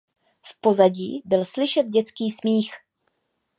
V 0.45 0.59
pozadí 0.61 1.21
byl 1.25 1.45
slyšet 1.45 1.87
dětský 1.87 2.31
smích. 2.31 2.71